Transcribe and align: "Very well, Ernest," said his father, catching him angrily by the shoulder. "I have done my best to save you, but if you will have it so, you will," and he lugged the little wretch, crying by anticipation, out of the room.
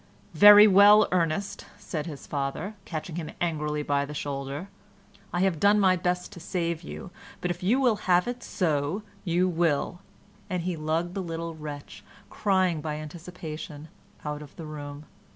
"Very 0.33 0.65
well, 0.65 1.07
Ernest," 1.11 1.67
said 1.77 2.07
his 2.07 2.25
father, 2.25 2.73
catching 2.85 3.17
him 3.17 3.29
angrily 3.39 3.83
by 3.83 4.03
the 4.03 4.15
shoulder. 4.15 4.67
"I 5.31 5.41
have 5.41 5.59
done 5.59 5.79
my 5.79 5.95
best 5.95 6.31
to 6.31 6.39
save 6.39 6.81
you, 6.81 7.11
but 7.39 7.51
if 7.51 7.61
you 7.61 7.79
will 7.79 7.97
have 8.09 8.27
it 8.27 8.41
so, 8.41 9.03
you 9.23 9.47
will," 9.47 9.99
and 10.49 10.63
he 10.63 10.75
lugged 10.75 11.13
the 11.13 11.21
little 11.21 11.53
wretch, 11.53 12.03
crying 12.31 12.81
by 12.81 12.95
anticipation, 12.95 13.89
out 14.25 14.41
of 14.41 14.55
the 14.55 14.65
room. 14.65 15.05